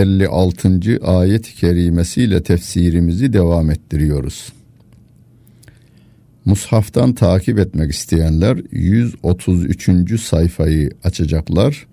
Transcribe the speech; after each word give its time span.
56. 0.00 0.98
ayet-i 1.02 1.54
kerimesiyle 1.54 2.42
tefsirimizi 2.42 3.32
devam 3.32 3.70
ettiriyoruz. 3.70 4.52
Mushaftan 6.44 7.12
takip 7.12 7.58
etmek 7.58 7.92
isteyenler 7.92 8.58
133. 8.70 10.20
sayfayı 10.20 10.90
açacaklar 11.04 11.86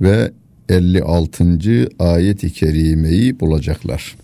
ve 0.00 0.32
56. 0.68 1.88
ayet-i 1.98 2.52
kerimeyi 2.52 3.40
bulacaklar. 3.40 4.16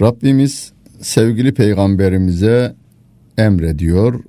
Rabbimiz 0.00 0.72
sevgili 1.00 1.54
peygamberimize 1.54 2.74
emrediyor, 3.38 4.20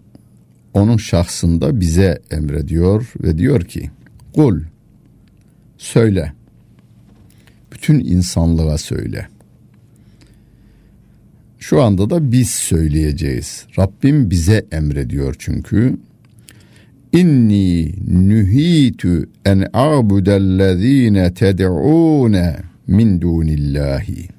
onun 0.74 0.98
şahsında 0.98 1.80
bize 1.80 2.22
emrediyor 2.32 3.14
ve 3.24 3.38
diyor 3.38 3.62
ki, 3.62 3.90
Kul, 4.34 4.62
söyle, 5.78 6.34
bütün 7.72 8.00
insanlığa 8.00 8.78
söyle. 8.78 9.28
Şu 11.60 11.82
anda 11.82 12.10
da 12.10 12.32
biz 12.32 12.50
söyleyeceğiz. 12.50 13.66
Rabbim 13.80 14.30
bize 14.30 14.66
emrediyor 14.72 15.36
çünkü. 15.40 15.98
İnni 17.14 17.94
nuhitu 18.08 19.30
en 19.46 19.68
a'budellezine 19.74 21.34
ted'une 21.34 22.56
min 22.88 23.22
dunillahi. 23.22 24.30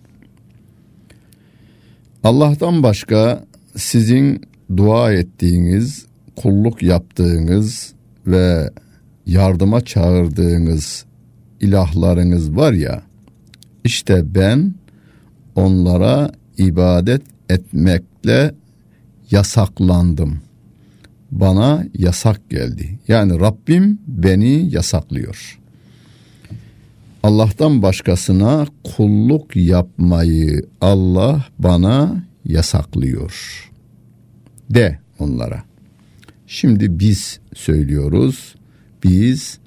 Allah'tan 2.24 2.82
başka 2.82 3.44
sizin 3.76 4.42
dua 4.76 5.12
ettiğiniz, 5.12 6.06
kulluk 6.36 6.82
yaptığınız 6.82 7.92
ve 8.26 8.70
yardıma 9.26 9.80
çağırdığınız 9.80 11.04
ilahlarınız 11.60 12.56
var 12.56 12.72
ya, 12.72 13.02
işte 13.84 14.34
ben 14.34 14.74
onlara 15.54 16.32
ibadet 16.58 17.22
etmekle 17.48 18.54
yasaklandım. 19.30 20.40
Bana 21.30 21.84
yasak 21.98 22.50
geldi. 22.50 22.98
Yani 23.08 23.40
Rabbim 23.40 23.98
beni 24.06 24.74
yasaklıyor. 24.74 25.58
Allah'tan 27.22 27.82
başkasına 27.82 28.66
kulluk 28.84 29.56
yapmayı 29.56 30.66
Allah 30.80 31.44
bana 31.58 32.24
yasaklıyor. 32.44 33.70
De 34.70 34.98
onlara. 35.18 35.62
Şimdi 36.46 36.98
biz 36.98 37.40
söylüyoruz. 37.54 38.54
Biz 39.04 39.58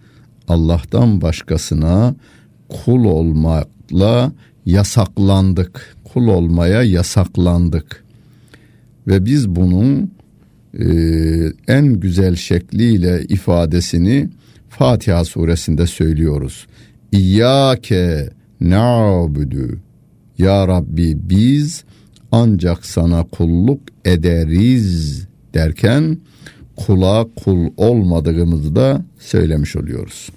Allah'tan 0.50 1.22
başkasına 1.22 2.16
kul 2.70 3.06
olmakla 3.06 4.32
yasaklandık. 4.66 5.96
Kul 6.14 6.28
olmaya 6.28 6.84
yasaklandık. 6.84 8.04
Ve 9.08 9.26
biz 9.26 9.50
bunun 9.50 10.12
e, 10.80 10.88
en 11.68 12.00
güzel 12.00 12.36
şekliyle 12.36 13.24
ifadesini 13.24 14.30
Fatiha 14.70 15.26
suresinde 15.26 15.88
söylüyoruz. 15.88 16.68
İyyâke 17.12 18.30
na'budu. 18.62 19.78
Ya 20.38 20.68
Rabbi 20.68 21.18
biz 21.30 21.84
ancak 22.32 22.86
sana 22.86 23.24
kulluk 23.24 23.82
ederiz 24.06 25.28
derken 25.54 26.18
kula 26.76 27.28
kul 27.44 27.72
olmadığımızı 27.78 28.76
da 28.76 29.06
söylemiş 29.20 29.76
oluyoruz. 29.76 30.30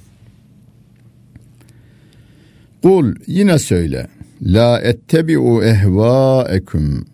Kul 2.83 3.15
yine 3.27 3.59
söyle. 3.59 4.09
La 4.43 4.81
ettebi'u 4.81 5.63
ehvaekum 5.63 7.07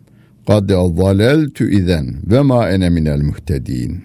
kad 0.47 0.69
zaleltu 0.69 1.65
izen 1.65 2.17
ve 2.31 2.41
ma 2.41 2.71
ene 2.71 2.91
minel 2.91 3.23
muhtedin. 3.23 4.05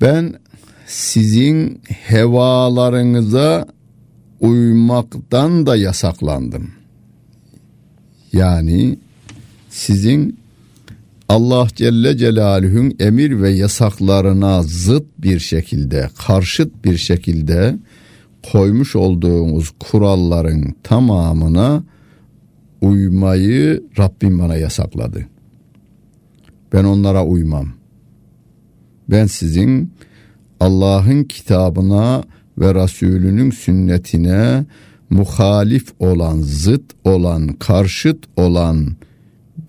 Ben 0.00 0.34
sizin 0.86 1.80
hevalarınıza 1.88 3.66
uymaktan 4.40 5.66
da 5.66 5.76
yasaklandım. 5.76 6.70
Yani 8.32 8.98
sizin 9.70 10.38
Allah 11.28 11.68
Celle 11.74 12.16
Celaluhu'nun 12.16 12.96
emir 13.00 13.42
ve 13.42 13.50
yasaklarına 13.50 14.62
zıt 14.62 15.06
bir 15.18 15.38
şekilde, 15.38 16.10
karşıt 16.26 16.84
bir 16.84 16.96
şekilde 16.96 17.76
koymuş 18.42 18.96
olduğumuz 18.96 19.70
kuralların 19.80 20.74
tamamına 20.82 21.84
uymayı 22.80 23.84
Rabbim 23.98 24.38
bana 24.38 24.56
yasakladı. 24.56 25.26
Ben 26.72 26.84
onlara 26.84 27.24
uymam. 27.24 27.68
Ben 29.10 29.26
sizin 29.26 29.92
Allah'ın 30.60 31.24
kitabına 31.24 32.24
ve 32.58 32.74
Resulünün 32.74 33.50
sünnetine 33.50 34.64
muhalif 35.10 35.92
olan, 35.98 36.38
zıt 36.40 36.92
olan, 37.04 37.48
karşıt 37.48 38.24
olan 38.36 38.96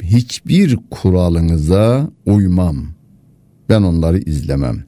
hiçbir 0.03 0.79
kuralınıza 0.91 2.09
uymam. 2.25 2.85
Ben 3.69 3.81
onları 3.81 4.19
izlemem. 4.19 4.84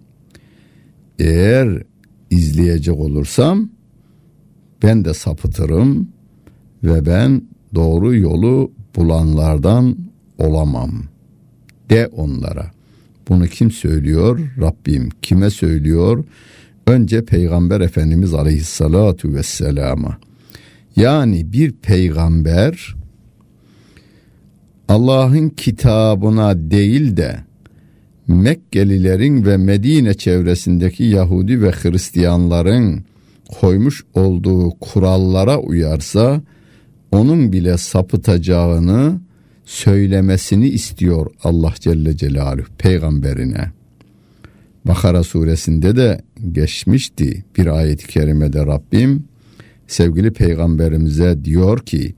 Eğer 1.20 1.84
izleyecek 2.30 3.00
olursam 3.00 3.70
ben 4.86 5.06
de 5.06 5.14
sapıtırım 5.14 6.08
ve 6.84 7.06
ben 7.06 7.42
doğru 7.76 8.16
yolu 8.16 8.72
bulanlardan 8.96 9.98
olamam. 10.38 10.92
De 11.90 12.08
onlara. 12.08 12.72
Bunu 13.30 13.48
kim 13.48 13.72
söylüyor? 13.72 14.40
Rabbim. 14.62 15.10
Kime 15.22 15.50
söylüyor? 15.50 16.26
Önce 16.88 17.26
Peygamber 17.26 17.82
Efendimiz 17.82 18.34
Aleyhissalatu 18.34 19.34
vesselama. 19.34 20.18
Yani 20.96 21.54
bir 21.54 21.72
peygamber 21.72 22.96
Allah'ın 24.88 25.50
kitabına 25.50 26.72
değil 26.72 27.18
de 27.18 27.40
Mekkelilerin 28.28 29.46
ve 29.46 29.58
Medine 29.58 30.14
çevresindeki 30.14 31.04
Yahudi 31.04 31.62
ve 31.62 31.72
Hristiyanların 31.72 33.06
koymuş 33.60 34.04
olduğu 34.14 34.70
kurallara 34.70 35.58
uyarsa 35.58 36.42
onun 37.12 37.54
bile 37.54 37.78
sapıtacağını 37.78 39.20
söylemesini 39.66 40.68
istiyor 40.68 41.32
Allah 41.44 41.74
Celle 41.80 42.18
Celaluhu 42.18 42.68
peygamberine. 42.78 43.72
Bakara 44.86 45.24
suresinde 45.24 45.96
de 45.96 46.22
geçmişti 46.52 47.46
bir 47.58 47.68
ayet-i 47.68 48.08
kerimede 48.08 48.66
Rabbim 48.66 49.24
sevgili 49.88 50.34
peygamberimize 50.34 51.46
diyor 51.46 51.80
ki 51.80 52.16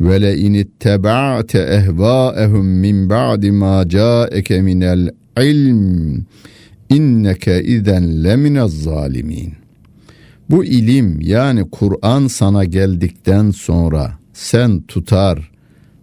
ve 0.00 0.22
le 0.22 0.36
in 0.36 0.54
ittaba'te 0.54 1.58
ehva'ehum 1.58 2.66
min 2.66 3.10
ba'di 3.10 3.50
ma 3.50 3.88
ca'eke 3.88 4.62
minel 4.62 5.10
ilm 5.40 6.24
inneke 6.90 7.62
izen 7.62 8.24
leminez 8.24 8.82
zalimin. 8.82 9.59
Bu 10.50 10.64
ilim 10.64 11.20
yani 11.20 11.70
Kur'an 11.70 12.26
sana 12.26 12.64
geldikten 12.64 13.50
sonra 13.50 14.12
sen 14.32 14.82
tutar 14.82 15.50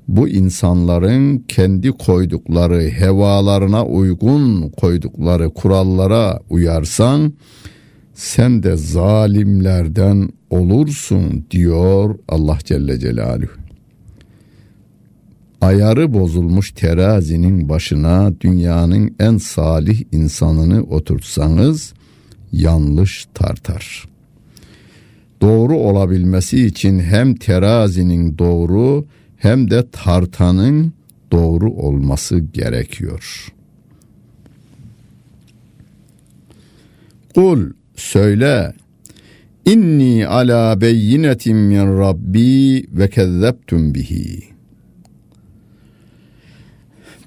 bu 0.08 0.30
insanların 0.30 1.38
kendi 1.48 1.92
koydukları 1.92 2.82
hevalarına 2.82 3.86
uygun 3.86 4.70
koydukları 4.70 5.50
kurallara 5.50 6.40
uyarsan 6.50 7.34
sen 8.14 8.64
de 8.64 8.78
zalimlerden 8.78 10.30
olursun 10.50 11.46
diyor 11.52 12.20
Allah 12.28 12.58
Celle 12.64 13.00
Celaluhu. 13.00 13.52
Ayarı 15.62 16.14
bozulmuş 16.14 16.72
terazinin 16.72 17.70
başına 17.70 18.34
dünyanın 18.42 19.16
en 19.20 19.38
salih 19.38 20.04
insanını 20.12 20.84
oturtsanız 20.84 21.94
yanlış 22.52 23.28
tartar. 23.34 24.17
Doğru 25.42 25.78
olabilmesi 25.78 26.66
için 26.66 27.00
hem 27.00 27.36
terazinin 27.36 28.38
doğru 28.38 29.06
hem 29.38 29.72
de 29.72 29.90
tartanın 29.92 30.94
doğru 31.32 31.72
olması 31.72 32.40
gerekiyor. 32.40 33.48
Kul 37.36 37.72
söyle 37.96 38.74
inni 39.66 40.28
ala 40.28 40.82
beyinetin 40.82 41.58
min 41.58 42.00
rabbi 42.00 42.86
ve 42.92 43.10
kezzeptum 43.10 43.96
bihi. 43.96 44.44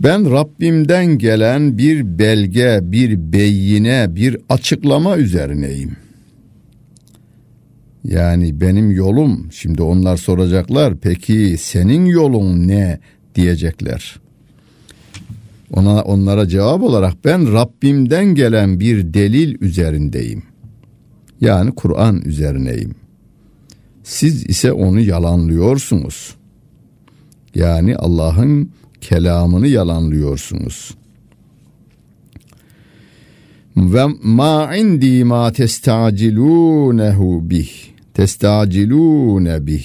Ben 0.00 0.30
Rabbimden 0.30 1.18
gelen 1.18 1.78
bir 1.78 2.18
belge, 2.18 2.80
bir 2.82 3.32
beyine, 3.32 4.06
bir 4.10 4.36
açıklama 4.48 5.16
üzerineyim. 5.16 5.96
Yani 8.04 8.60
benim 8.60 8.90
yolum, 8.90 9.52
şimdi 9.52 9.82
onlar 9.82 10.16
soracaklar, 10.16 10.96
peki 10.96 11.56
senin 11.58 12.04
yolun 12.04 12.68
ne 12.68 13.00
diyecekler. 13.34 14.20
Ona 15.72 16.02
onlara 16.02 16.48
cevap 16.48 16.82
olarak 16.82 17.24
ben 17.24 17.52
Rabbimden 17.52 18.34
gelen 18.34 18.80
bir 18.80 19.14
delil 19.14 19.56
üzerindeyim. 19.60 20.42
Yani 21.40 21.72
Kur'an 21.74 22.22
üzerineyim. 22.22 22.94
Siz 24.02 24.46
ise 24.46 24.72
onu 24.72 25.00
yalanlıyorsunuz. 25.00 26.34
Yani 27.54 27.96
Allah'ın 27.96 28.70
kelamını 29.00 29.68
yalanlıyorsunuz. 29.68 30.94
Ve 33.80 34.06
ma 34.22 34.76
indi 34.76 35.24
ma 35.24 35.52
testacilunehu 35.52 37.50
bih. 37.50 37.70
Testacilune 38.14 39.66
bih. 39.66 39.84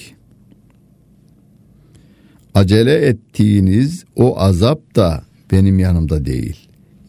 Acele 2.54 2.94
ettiğiniz 2.94 4.06
o 4.16 4.40
azap 4.40 4.96
da 4.96 5.24
benim 5.52 5.80
yanımda 5.80 6.26
değil. 6.26 6.56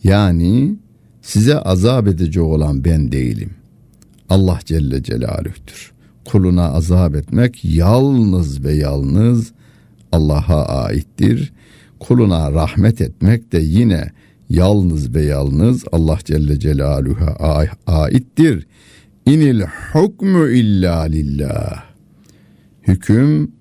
Yani 0.04 0.76
size 1.22 1.58
azap 1.58 2.08
edici 2.08 2.40
olan 2.40 2.84
ben 2.84 3.12
değilim. 3.12 3.50
Allah 4.28 4.58
Celle 4.64 5.02
Celaluh'tür. 5.02 5.92
Kuluna 6.24 6.70
azap 6.70 7.14
etmek 7.14 7.64
yalnız 7.64 8.64
ve 8.64 8.74
yalnız 8.74 9.52
Allah'a 10.12 10.64
aittir. 10.84 11.52
Kuluna 12.00 12.52
rahmet 12.52 13.00
etmek 13.00 13.52
de 13.52 13.58
yine 13.58 14.10
yalnız 14.48 15.14
ve 15.14 15.22
yalnız 15.22 15.84
Allah 15.92 16.18
Celle 16.24 16.58
Celaluhu'ya 16.58 17.76
aittir. 17.86 18.66
İnil 19.26 19.62
hukmu 19.92 20.48
illa 20.48 21.02
lillah. 21.02 21.84
Hüküm 22.82 23.52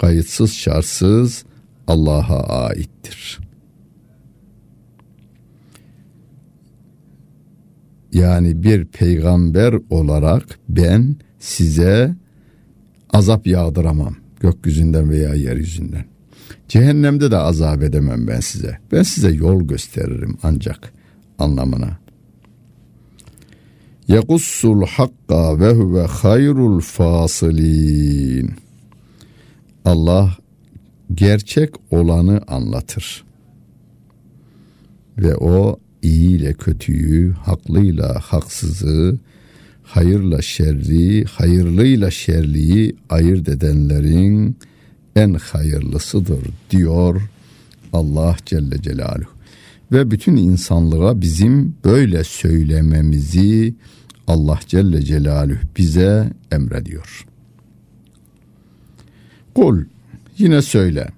kayıtsız 0.00 0.52
şartsız 0.52 1.44
Allah'a 1.86 2.66
aittir. 2.66 3.38
Yani 8.12 8.62
bir 8.62 8.84
peygamber 8.84 9.74
olarak 9.90 10.58
ben 10.68 11.16
size 11.38 12.14
azap 13.10 13.46
yağdıramam 13.46 14.16
gökyüzünden 14.40 15.10
veya 15.10 15.34
yeryüzünden. 15.34 16.15
Cehennemde 16.68 17.30
de 17.30 17.36
azap 17.36 17.82
edemem 17.82 18.26
ben 18.26 18.40
size. 18.40 18.78
Ben 18.92 19.02
size 19.02 19.30
yol 19.30 19.62
gösteririm 19.62 20.38
ancak 20.42 20.92
anlamına. 21.38 21.98
Yakussul 24.08 24.86
hakka 24.86 25.60
ve 25.60 25.72
huve 25.72 26.02
hayrul 26.02 26.80
fasilin. 26.80 28.54
Allah 29.84 30.36
gerçek 31.14 31.70
olanı 31.90 32.40
anlatır. 32.48 33.24
Ve 35.18 35.36
o 35.36 35.78
iyi 36.02 36.36
ile 36.36 36.52
kötüyü, 36.52 37.32
haklıyla 37.32 38.20
haksızı, 38.20 39.18
hayırla 39.82 40.42
şerri, 40.42 41.24
hayırlıyla 41.24 42.10
şerliyi 42.10 42.96
ayırt 43.10 43.48
edenlerin 43.48 44.56
en 45.16 45.34
hayırlısıdır 45.34 46.46
diyor 46.70 47.22
Allah 47.92 48.36
Celle 48.46 48.82
Celaluhu. 48.82 49.30
Ve 49.92 50.10
bütün 50.10 50.36
insanlığa 50.36 51.20
bizim 51.20 51.74
böyle 51.84 52.24
söylememizi 52.24 53.74
Allah 54.26 54.58
Celle 54.66 55.02
Celaluhu 55.02 55.58
bize 55.76 56.32
emrediyor. 56.52 57.26
Kul 59.54 59.84
yine 60.38 60.62
söyle. 60.62 61.08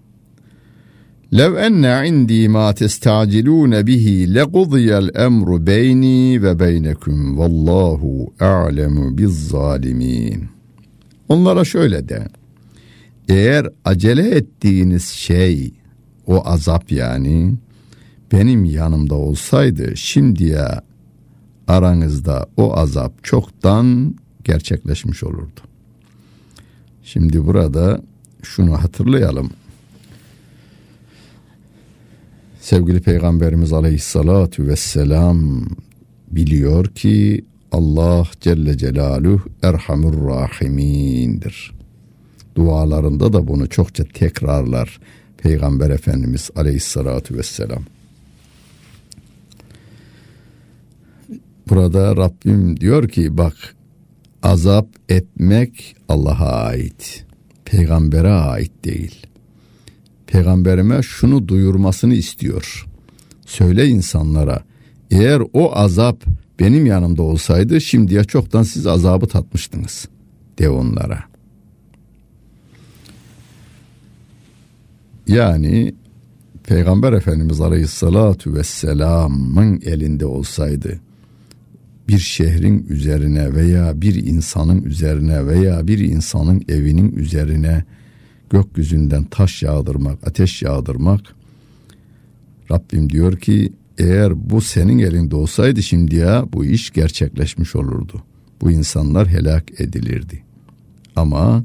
Lev 1.37 1.55
enne 1.55 2.09
indi 2.09 2.49
ma 2.49 2.75
testacilun 2.75 3.87
bihi 3.87 4.35
lequdiyel 4.35 5.11
emru 5.15 5.67
beyni 5.67 6.43
ve 6.43 6.61
beynekum 6.61 7.39
vallahu 7.39 8.33
a'lemu 8.41 9.19
biz 9.19 9.49
zalimin. 9.49 10.49
Onlara 11.29 11.65
şöyle 11.65 12.09
de. 12.09 12.38
Eğer 13.29 13.67
acele 13.85 14.31
ettiğiniz 14.31 15.05
şey 15.05 15.73
o 16.27 16.47
azap 16.47 16.93
yani 16.93 17.55
benim 18.33 18.65
yanımda 18.65 19.15
olsaydı 19.15 19.97
şimdiye 19.97 20.69
aranızda 21.69 22.47
o 22.57 22.77
azap 22.77 23.25
çoktan 23.25 24.15
gerçekleşmiş 24.45 25.25
olurdu. 25.25 25.61
Şimdi 27.03 27.47
burada 27.47 28.03
şunu 28.43 28.83
hatırlayalım. 28.83 29.51
Sevgili 32.61 33.01
Peygamberimiz 33.01 33.73
Aleyhisselatü 33.73 34.67
Vesselam 34.67 35.67
biliyor 36.31 36.87
ki 36.87 37.45
Allah 37.73 38.29
Celle 38.41 38.79
Celaluhu 38.79 39.51
Erhamur 39.63 40.29
Rahimindir. 40.29 41.78
Dualarında 42.58 43.32
da 43.32 43.49
bunu 43.49 43.69
çokça 43.69 44.05
tekrarlar 44.05 45.00
Peygamber 45.37 45.90
Efendimiz 45.90 46.50
Aleyhisselatü 46.56 47.38
Vesselam. 47.38 47.82
Burada 51.69 52.16
Rabbim 52.16 52.81
diyor 52.81 53.08
ki 53.08 53.38
bak 53.38 53.76
azap 54.43 54.88
etmek 55.08 55.96
Allah'a 56.08 56.62
ait. 56.62 57.25
Peygambere 57.64 58.32
ait 58.32 58.84
değil 58.84 59.29
peygamberime 60.29 61.03
şunu 61.03 61.48
duyurmasını 61.48 62.15
istiyor. 62.15 62.86
Söyle 63.46 63.88
insanlara 63.88 64.62
eğer 65.10 65.43
o 65.53 65.77
azap 65.77 66.24
benim 66.60 66.86
yanımda 66.86 67.22
olsaydı 67.22 67.81
şimdiye 67.81 68.24
çoktan 68.24 68.62
siz 68.62 68.86
azabı 68.86 69.27
tatmıştınız 69.27 70.08
de 70.58 70.69
onlara. 70.70 71.28
Yani 75.29 75.94
Peygamber 76.65 77.13
Efendimiz 77.13 77.61
Aleyhisselatü 77.61 78.55
Vesselam'ın 78.55 79.81
elinde 79.85 80.27
olsaydı 80.27 81.01
bir 82.08 82.19
şehrin 82.19 82.87
üzerine 82.89 83.55
veya 83.55 84.03
bir 84.03 84.15
insanın 84.27 84.82
üzerine 84.82 85.47
veya 85.47 85.87
bir 85.87 85.99
insanın 85.99 86.63
evinin 86.69 87.13
üzerine 87.17 87.85
gökyüzünden 88.51 89.25
taş 89.25 89.63
yağdırmak, 89.63 90.29
ateş 90.29 90.63
yağdırmak. 90.63 91.20
Rabbim 92.70 93.11
diyor 93.11 93.39
ki 93.39 93.73
eğer 93.99 94.51
bu 94.51 94.61
senin 94.61 94.99
elinde 94.99 95.37
olsaydı 95.37 95.82
şimdiye 95.82 96.43
bu 96.53 96.65
iş 96.65 96.91
gerçekleşmiş 96.91 97.77
olurdu. 97.77 98.23
Bu 98.61 98.70
insanlar 98.70 99.29
helak 99.29 99.81
edilirdi. 99.81 100.43
Ama 101.17 101.65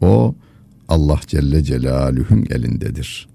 o 0.00 0.34
Allah 0.88 1.20
Celle 1.26 1.64
Celaluhu'nun 1.64 2.46
elindedir. 2.50 3.28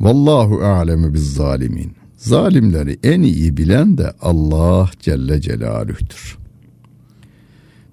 Vallahu 0.00 0.64
alemu 0.64 1.14
biz 1.14 1.34
zalimin. 1.34 1.92
Zalimleri 2.16 2.98
en 3.02 3.22
iyi 3.22 3.56
bilen 3.56 3.98
de 3.98 4.12
Allah 4.20 4.90
Celle 5.00 5.40
Celaluh'tür 5.40 6.40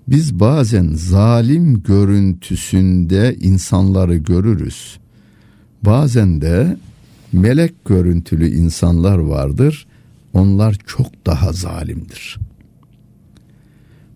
biz 0.07 0.39
bazen 0.39 0.89
zalim 0.93 1.83
görüntüsünde 1.83 3.35
insanları 3.39 4.15
görürüz. 4.15 4.99
Bazen 5.83 6.41
de 6.41 6.77
melek 7.33 7.85
görüntülü 7.85 8.49
insanlar 8.49 9.17
vardır. 9.17 9.87
Onlar 10.33 10.77
çok 10.87 11.25
daha 11.25 11.53
zalimdir. 11.53 12.37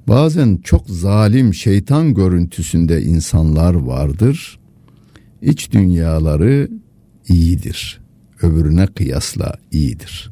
Bazen 0.07 0.59
çok 0.63 0.89
zalim 0.89 1.53
şeytan 1.53 2.13
görüntüsünde 2.13 3.03
insanlar 3.03 3.73
vardır. 3.73 4.59
İç 5.41 5.71
dünyaları 5.71 6.69
iyidir. 7.27 8.01
Öbürüne 8.41 8.87
kıyasla 8.87 9.55
iyidir. 9.71 10.31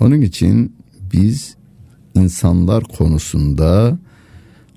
Onun 0.00 0.20
için 0.20 0.76
biz 1.12 1.56
insanlar 2.14 2.84
konusunda 2.84 3.98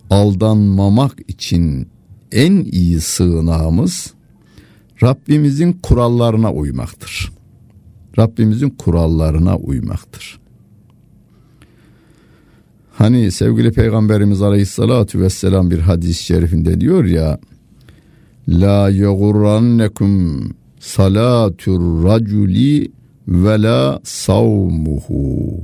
aldanmamak 0.10 1.20
için 1.28 1.88
en 2.32 2.64
iyi 2.64 3.02
sığınağımız 3.02 4.14
Rabbimizin 5.04 5.74
kurallarına 5.74 6.54
uymaktır. 6.54 7.32
Rabbimizin 8.20 8.70
kurallarına 8.70 9.58
uymaktır. 9.58 10.40
Hani 13.02 13.32
sevgili 13.32 13.72
Peygamberimiz 13.72 14.42
Aleyhisselatü 14.42 15.22
Vesselam 15.22 15.72
bir 15.72 15.80
hadis-i 15.80 16.24
şerifinde 16.24 16.82
diyor 16.82 17.06
ya 17.06 17.40
La 18.48 18.90
yegurrannekum 18.90 20.50
salatur 20.80 22.04
raculi 22.04 22.92
ve 23.28 23.62
la 23.62 24.00
savmuhu 24.04 25.62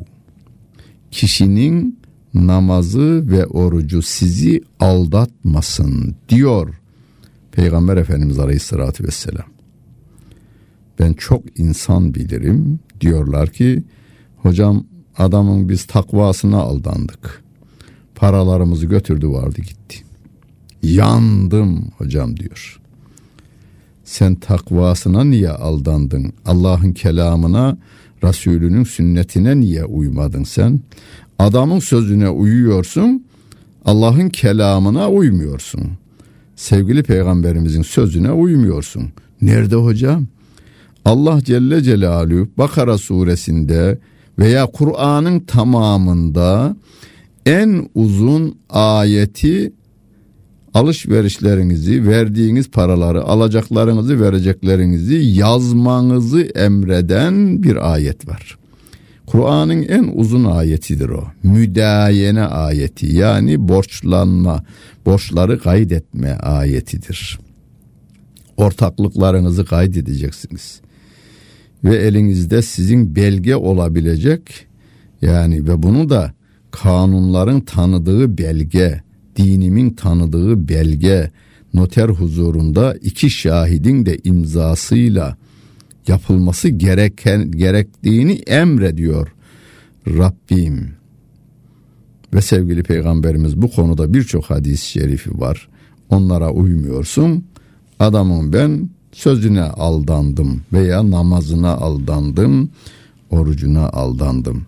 Kişinin 1.11 1.99
namazı 2.33 3.23
ve 3.31 3.45
orucu 3.45 4.01
sizi 4.01 4.61
aldatmasın 4.79 6.15
diyor 6.29 6.81
Peygamber 7.51 7.97
Efendimiz 7.97 8.39
Aleyhisselatü 8.39 9.03
Vesselam. 9.03 9.47
Ben 10.99 11.13
çok 11.13 11.59
insan 11.59 12.13
bilirim 12.13 12.79
diyorlar 13.01 13.49
ki 13.49 13.83
hocam 14.37 14.85
adamın 15.17 15.69
biz 15.69 15.85
takvasına 15.85 16.57
aldandık. 16.57 17.43
Paralarımızı 18.15 18.85
götürdü 18.85 19.29
vardı 19.29 19.61
gitti. 19.61 20.03
Yandım 20.83 21.87
hocam 21.97 22.37
diyor. 22.37 22.79
Sen 24.03 24.35
takvasına 24.35 25.23
niye 25.23 25.49
aldandın? 25.49 26.33
Allah'ın 26.45 26.91
kelamına, 26.91 27.77
Resulünün 28.23 28.83
sünnetine 28.83 29.59
niye 29.59 29.85
uymadın 29.85 30.43
sen? 30.43 30.79
Adamın 31.39 31.79
sözüne 31.79 32.29
uyuyorsun, 32.29 33.25
Allah'ın 33.85 34.29
kelamına 34.29 35.09
uymuyorsun. 35.09 35.81
Sevgili 36.55 37.03
peygamberimizin 37.03 37.81
sözüne 37.81 38.31
uymuyorsun. 38.31 39.03
Nerede 39.41 39.75
hocam? 39.75 40.27
Allah 41.05 41.41
Celle 41.41 41.81
Celaluhu 41.83 42.47
Bakara 42.57 42.97
suresinde 42.97 43.99
veya 44.39 44.65
Kur'an'ın 44.65 45.39
tamamında 45.39 46.75
en 47.45 47.89
uzun 47.95 48.57
ayeti 48.69 49.73
alışverişlerinizi, 50.73 52.07
verdiğiniz 52.07 52.71
paraları, 52.71 53.23
alacaklarınızı, 53.23 54.21
vereceklerinizi 54.21 55.15
yazmanızı 55.15 56.41
emreden 56.41 57.63
bir 57.63 57.93
ayet 57.93 58.27
var. 58.27 58.57
Kur'an'ın 59.25 59.83
en 59.83 60.11
uzun 60.15 60.43
ayetidir 60.43 61.09
o. 61.09 61.23
Müdayene 61.43 62.43
ayeti 62.43 63.15
yani 63.15 63.67
borçlanma, 63.67 64.63
borçları 65.05 65.59
kaydetme 65.59 66.33
ayetidir. 66.33 67.39
Ortaklıklarınızı 68.57 69.65
kaydedeceksiniz. 69.65 70.81
Ve 71.83 71.95
elinizde 71.95 72.61
sizin 72.61 73.15
belge 73.15 73.55
olabilecek 73.55 74.67
yani 75.21 75.67
ve 75.67 75.83
bunu 75.83 76.09
da 76.09 76.33
kanunların 76.71 77.61
tanıdığı 77.61 78.37
belge, 78.37 79.01
dinimin 79.35 79.89
tanıdığı 79.89 80.67
belge, 80.67 81.31
noter 81.73 82.09
huzurunda 82.09 82.95
iki 83.01 83.29
şahidin 83.29 84.05
de 84.05 84.17
imzasıyla 84.23 85.37
yapılması 86.07 86.69
gereken 86.69 87.51
gerektiğini 87.51 88.33
emrediyor 88.33 89.33
Rabbim. 90.07 90.89
Ve 92.33 92.41
sevgili 92.41 92.83
peygamberimiz 92.83 93.61
bu 93.61 93.71
konuda 93.71 94.13
birçok 94.13 94.45
hadis-i 94.45 94.87
şerifi 94.87 95.39
var. 95.39 95.69
Onlara 96.09 96.51
uymuyorsun. 96.51 97.45
Adamın 97.99 98.53
ben 98.53 98.89
sözüne 99.17 99.63
aldandım 99.63 100.61
veya 100.73 101.11
namazına 101.11 101.71
aldandım, 101.71 102.69
orucuna 103.29 103.89
aldandım. 103.89 104.65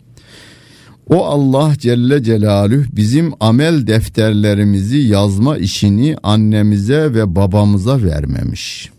O 1.09 1.25
Allah 1.25 1.73
Celle 1.77 2.23
Celaluhu 2.23 2.83
bizim 2.95 3.33
amel 3.39 3.87
defterlerimizi 3.87 4.97
yazma 4.97 5.57
işini 5.57 6.15
annemize 6.23 7.13
ve 7.13 7.35
babamıza 7.35 8.03
vermemiş. 8.03 8.89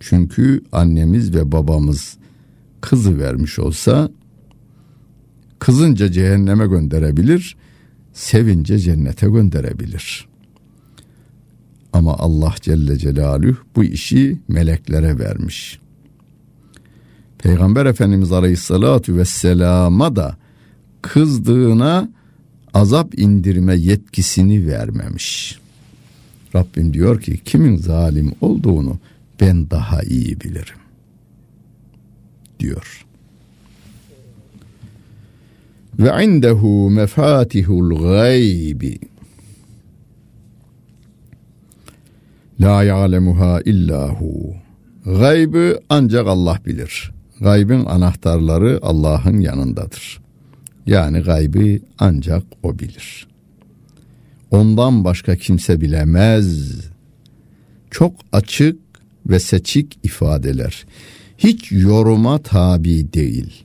Çünkü 0.00 0.60
annemiz 0.72 1.34
ve 1.34 1.52
babamız 1.52 2.16
kızı 2.80 3.18
vermiş 3.18 3.58
olsa 3.58 4.10
kızınca 5.58 6.12
cehenneme 6.12 6.66
gönderebilir, 6.66 7.56
sevince 8.12 8.78
cennete 8.78 9.26
gönderebilir. 9.26 10.33
Ama 11.94 12.16
Allah 12.18 12.54
Celle 12.60 12.98
Celaluhu 12.98 13.56
bu 13.76 13.84
işi 13.84 14.38
meleklere 14.48 15.18
vermiş. 15.18 15.78
Peygamber 17.38 17.86
Efendimiz 17.86 18.32
Aleyhisselatü 18.32 19.16
Vesselam'a 19.16 20.16
da 20.16 20.36
kızdığına 21.02 22.08
azap 22.74 23.18
indirme 23.18 23.76
yetkisini 23.76 24.66
vermemiş. 24.66 25.58
Rabbim 26.54 26.94
diyor 26.94 27.20
ki 27.20 27.40
kimin 27.44 27.76
zalim 27.76 28.32
olduğunu 28.40 28.98
ben 29.40 29.70
daha 29.70 30.02
iyi 30.02 30.40
bilirim 30.40 30.78
diyor. 32.60 33.04
Ve 35.98 36.24
indehu 36.24 36.90
mefatihul 36.90 37.98
gaybi 37.98 38.98
La 42.64 42.82
ya'lemuha 42.82 43.60
illahu. 43.64 44.54
Gaybı 45.04 45.80
ancak 45.88 46.26
Allah 46.26 46.58
bilir. 46.66 47.12
Gaybın 47.40 47.84
anahtarları 47.84 48.78
Allah'ın 48.82 49.40
yanındadır. 49.40 50.20
Yani 50.86 51.20
gaybı 51.20 51.78
ancak 51.98 52.42
o 52.62 52.78
bilir. 52.78 53.26
Ondan 54.50 55.04
başka 55.04 55.36
kimse 55.36 55.80
bilemez. 55.80 56.80
Çok 57.90 58.12
açık 58.32 58.78
ve 59.26 59.40
seçik 59.40 59.98
ifadeler. 60.02 60.84
Hiç 61.38 61.72
yoruma 61.72 62.38
tabi 62.38 63.12
değil. 63.12 63.64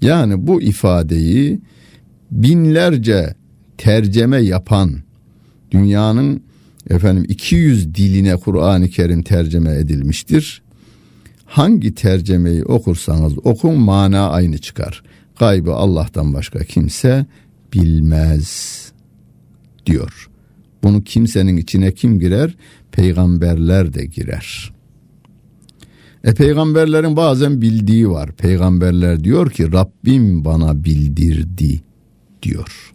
Yani 0.00 0.46
bu 0.46 0.62
ifadeyi 0.62 1.60
binlerce 2.30 3.34
terceme 3.78 4.38
yapan 4.38 4.94
dünyanın 5.70 6.47
efendim 6.90 7.26
200 7.28 7.94
diline 7.94 8.36
Kur'an-ı 8.36 8.88
Kerim 8.88 9.22
tercüme 9.22 9.74
edilmiştir. 9.74 10.62
Hangi 11.44 11.94
tercemeyi 11.94 12.64
okursanız 12.64 13.32
okun 13.38 13.78
mana 13.78 14.30
aynı 14.30 14.58
çıkar. 14.58 15.02
Gaybı 15.38 15.74
Allah'tan 15.74 16.34
başka 16.34 16.58
kimse 16.58 17.26
bilmez 17.74 18.92
diyor. 19.86 20.30
Bunu 20.82 21.04
kimsenin 21.04 21.56
içine 21.56 21.92
kim 21.94 22.20
girer? 22.20 22.54
Peygamberler 22.92 23.94
de 23.94 24.04
girer. 24.04 24.72
E 26.24 26.34
peygamberlerin 26.34 27.16
bazen 27.16 27.62
bildiği 27.62 28.10
var. 28.10 28.32
Peygamberler 28.32 29.24
diyor 29.24 29.50
ki 29.50 29.72
Rabbim 29.72 30.44
bana 30.44 30.84
bildirdi 30.84 31.80
diyor. 32.42 32.94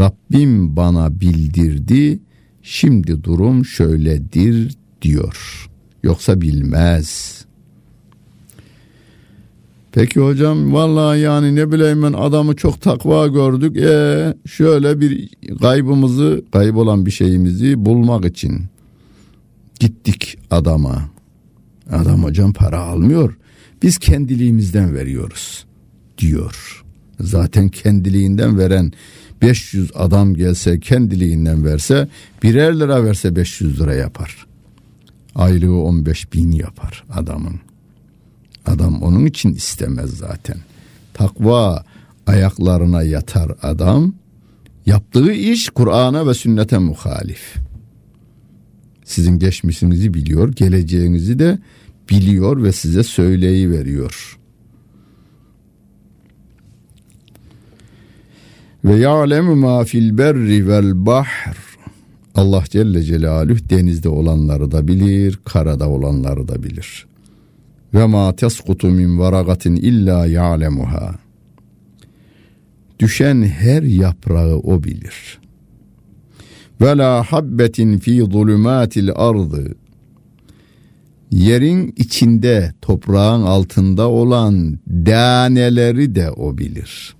Rabbim 0.00 0.76
bana 0.76 1.20
bildirdi 1.20 2.20
Şimdi 2.72 3.24
durum 3.24 3.64
şöyledir 3.64 4.74
diyor. 5.02 5.68
Yoksa 6.02 6.40
bilmez. 6.40 7.40
Peki 9.92 10.20
hocam 10.20 10.72
vallahi 10.72 11.20
yani 11.20 11.54
ne 11.54 11.72
bileyim 11.72 12.02
ben 12.02 12.12
adamı 12.12 12.56
çok 12.56 12.80
takva 12.80 13.26
gördük. 13.26 13.76
E 13.76 14.34
şöyle 14.46 15.00
bir 15.00 15.30
kaybımızı, 15.60 16.44
kaybolan 16.52 17.06
bir 17.06 17.10
şeyimizi 17.10 17.84
bulmak 17.84 18.24
için 18.24 18.64
gittik 19.80 20.38
adama. 20.50 21.10
Adam 21.90 22.24
hocam 22.24 22.52
para 22.52 22.80
almıyor. 22.80 23.36
Biz 23.82 23.98
kendiliğimizden 23.98 24.94
veriyoruz 24.94 25.64
diyor. 26.18 26.84
Zaten 27.20 27.68
kendiliğinden 27.68 28.58
veren 28.58 28.92
500 29.42 29.90
adam 29.94 30.34
gelse 30.34 30.80
kendiliğinden 30.80 31.64
verse 31.64 32.08
birer 32.42 32.80
lira 32.80 33.04
verse 33.04 33.36
500 33.36 33.80
lira 33.80 33.94
yapar. 33.94 34.46
Aylığı 35.34 35.82
15 35.82 36.32
bin 36.32 36.52
yapar 36.52 37.04
adamın. 37.12 37.60
Adam 38.66 39.02
onun 39.02 39.26
için 39.26 39.54
istemez 39.54 40.10
zaten. 40.10 40.56
Takva 41.14 41.84
ayaklarına 42.26 43.02
yatar 43.02 43.52
adam. 43.62 44.14
Yaptığı 44.86 45.32
iş 45.32 45.68
Kur'an'a 45.68 46.26
ve 46.26 46.34
sünnete 46.34 46.78
muhalif. 46.78 47.56
Sizin 49.04 49.38
geçmişinizi 49.38 50.14
biliyor, 50.14 50.52
geleceğinizi 50.52 51.38
de 51.38 51.58
biliyor 52.10 52.62
ve 52.62 52.72
size 52.72 53.02
söyleyi 53.02 53.70
veriyor. 53.70 54.39
Ve 58.84 58.96
ya'lemu 58.96 59.56
ma 59.56 59.84
fil 59.84 60.18
berri 60.18 60.68
vel 60.68 61.06
bahr 61.06 61.56
Allah 62.34 62.64
Celle 62.70 63.02
Celaluhu 63.02 63.70
denizde 63.70 64.08
olanları 64.08 64.72
da 64.72 64.88
bilir, 64.88 65.38
karada 65.44 65.88
olanları 65.88 66.48
da 66.48 66.62
bilir. 66.62 67.06
Ve 67.94 68.06
ma 68.06 68.36
teskutu 68.36 68.88
min 68.88 69.18
varagatin 69.18 69.76
illa 69.76 70.26
ya'lemuha. 70.26 71.14
Düşen 72.98 73.42
her 73.42 73.82
yaprağı 73.82 74.56
o 74.56 74.84
bilir. 74.84 75.38
Ve 76.80 76.96
la 76.96 77.22
habbetin 77.22 77.98
fi 77.98 78.20
zulumatil 78.20 79.10
ardı. 79.14 79.74
Yerin 81.30 81.94
içinde, 81.96 82.72
toprağın 82.82 83.42
altında 83.42 84.08
olan 84.08 84.78
daneleri 84.88 86.14
de 86.14 86.30
o 86.30 86.58
bilir. 86.58 87.19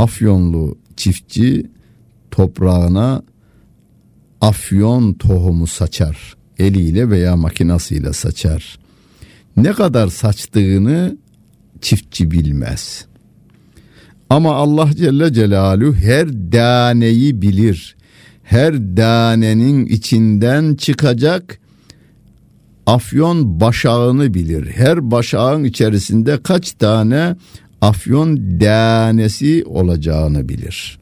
Afyonlu 0.00 0.78
çiftçi 0.96 1.66
toprağına 2.30 3.22
afyon 4.40 5.14
tohumu 5.14 5.66
saçar. 5.66 6.36
Eliyle 6.58 7.10
veya 7.10 7.36
makinasıyla 7.36 8.12
saçar. 8.12 8.78
Ne 9.56 9.72
kadar 9.72 10.08
saçtığını 10.08 11.16
çiftçi 11.80 12.30
bilmez. 12.30 13.06
Ama 14.30 14.54
Allah 14.54 14.90
Celle 14.96 15.32
Celaluhu 15.32 15.94
her 15.94 16.28
daneyi 16.28 17.42
bilir. 17.42 17.96
Her 18.42 18.96
danenin 18.96 19.86
içinden 19.86 20.74
çıkacak 20.74 21.60
afyon 22.86 23.60
başağını 23.60 24.34
bilir. 24.34 24.66
Her 24.66 25.10
başağın 25.10 25.64
içerisinde 25.64 26.42
kaç 26.42 26.72
tane 26.72 27.36
afyon 27.80 28.60
danesi 28.60 29.64
olacağını 29.66 30.48
bilir. 30.48 31.00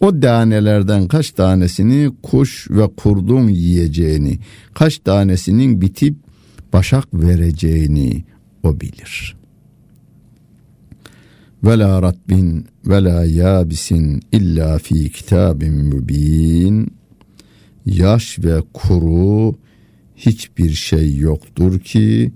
O 0.00 0.22
danelerden 0.22 1.08
kaç 1.08 1.30
tanesini 1.30 2.12
kuş 2.22 2.70
ve 2.70 2.88
kurdun 2.96 3.48
yiyeceğini, 3.48 4.38
kaç 4.74 4.98
tanesinin 4.98 5.80
bitip 5.80 6.16
başak 6.72 7.14
vereceğini 7.14 8.24
o 8.62 8.80
bilir. 8.80 9.36
Ve 11.64 11.78
la 11.78 12.02
ratbin 12.02 12.66
ve 12.86 13.04
la 13.04 13.24
yabisin 13.24 14.22
illa 14.32 14.78
fi 14.78 15.12
kitabin 15.12 15.72
mübin. 15.72 16.94
Yaş 17.86 18.38
ve 18.38 18.62
kuru 18.72 19.54
hiçbir 20.16 20.70
şey 20.70 21.16
yoktur 21.16 21.80
ki 21.80 22.32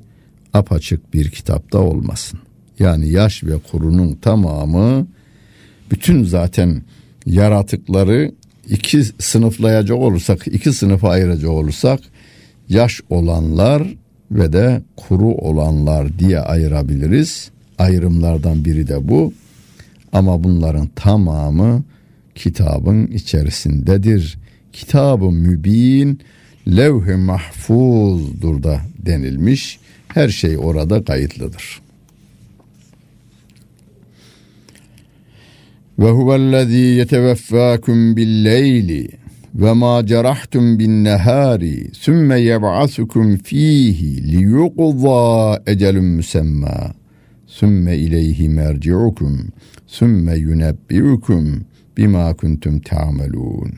apaçık 0.52 1.14
bir 1.14 1.30
kitapta 1.30 1.78
olmasın. 1.78 2.45
Yani 2.78 3.08
yaş 3.08 3.44
ve 3.44 3.58
kurunun 3.70 4.14
tamamı 4.14 5.06
bütün 5.90 6.24
zaten 6.24 6.82
yaratıkları 7.26 8.32
iki 8.68 9.04
sınıflayacak 9.18 9.98
olursak, 9.98 10.46
iki 10.46 10.72
sınıfa 10.72 11.08
ayıracak 11.08 11.50
olursak 11.50 12.00
yaş 12.68 13.00
olanlar 13.10 13.94
ve 14.30 14.52
de 14.52 14.82
kuru 14.96 15.28
olanlar 15.28 16.18
diye 16.18 16.40
ayırabiliriz. 16.40 17.50
Ayrımlardan 17.78 18.64
biri 18.64 18.88
de 18.88 19.08
bu. 19.08 19.32
Ama 20.12 20.44
bunların 20.44 20.88
tamamı 20.96 21.84
kitabın 22.34 23.06
içerisindedir. 23.06 24.38
Kitabı 24.72 25.30
mübin, 25.30 26.20
levh-i 26.68 27.16
mahfuzdur 27.16 28.62
da 28.62 28.80
denilmiş. 28.98 29.78
Her 30.08 30.28
şey 30.28 30.58
orada 30.58 31.04
kayıtlıdır. 31.04 31.85
Ve 35.98 36.10
huvellezî 36.10 36.76
yeteveffâkum 36.76 38.16
billeyli 38.16 39.08
ve 39.54 39.72
ma 39.72 40.06
cerahtum 40.06 40.78
bin 40.78 41.06
sümme 41.92 42.40
yeb'asukum 42.40 43.36
fihi 43.36 44.32
liyuqza 44.32 45.62
ecelun 45.66 46.04
musemma 46.04 46.94
sümme 47.46 47.96
ileyhi 47.96 48.48
merci'ukum 48.48 49.38
sümme 49.86 50.34
yunebbi'ukum 50.36 51.64
bima 51.96 52.34
kuntum 52.34 52.80
ta'melun 52.80 53.72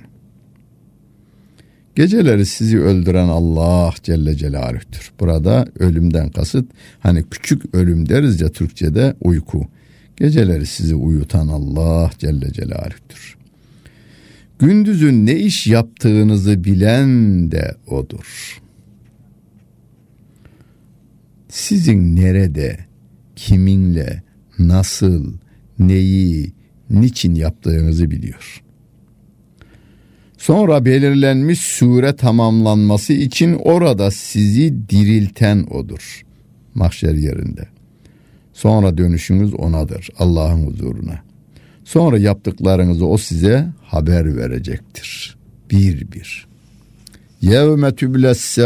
Geceleri 1.94 2.46
sizi 2.46 2.80
öldüren 2.80 3.28
Allah 3.28 3.94
Celle 4.02 4.36
Celaluh'tür. 4.36 5.12
Burada 5.20 5.66
ölümden 5.78 6.28
kasıt 6.28 6.70
hani 7.00 7.24
küçük 7.30 7.74
ölüm 7.74 8.08
deriz 8.08 8.40
ya 8.40 8.48
Türkçe'de 8.48 9.14
uyku. 9.20 9.66
Geceleri 10.18 10.66
sizi 10.66 10.94
uyutan 10.94 11.48
Allah 11.48 12.10
Celle 12.18 12.52
Celaluh'tür. 12.52 13.36
Gündüzün 14.58 15.26
ne 15.26 15.36
iş 15.36 15.66
yaptığınızı 15.66 16.64
bilen 16.64 17.52
de 17.52 17.74
odur. 17.86 18.58
Sizin 21.48 22.16
nerede, 22.16 22.78
kiminle, 23.36 24.22
nasıl, 24.58 25.34
neyi, 25.78 26.52
niçin 26.90 27.34
yaptığınızı 27.34 28.10
biliyor. 28.10 28.62
Sonra 30.38 30.84
belirlenmiş 30.84 31.60
sure 31.60 32.16
tamamlanması 32.16 33.12
için 33.12 33.54
orada 33.54 34.10
sizi 34.10 34.88
dirilten 34.88 35.62
odur. 35.70 36.22
Mahşer 36.74 37.14
yerinde. 37.14 37.77
Sonra 38.58 38.98
dönüşünüz 38.98 39.54
onadır 39.54 40.08
Allah'ın 40.18 40.66
huzuruna. 40.66 41.20
Sonra 41.84 42.18
yaptıklarınızı 42.18 43.06
o 43.06 43.18
size 43.18 43.68
haber 43.82 44.36
verecektir. 44.36 45.36
Bir 45.70 46.12
bir. 46.12 46.46
Yevme 47.40 47.94
tübles. 47.94 48.58